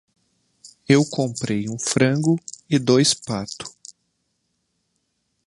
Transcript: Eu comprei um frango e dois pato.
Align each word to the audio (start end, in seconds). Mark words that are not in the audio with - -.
Eu 0.89 1.05
comprei 1.05 1.69
um 1.69 1.77
frango 1.77 2.39
e 2.67 2.79
dois 2.79 3.13
pato. 3.13 3.71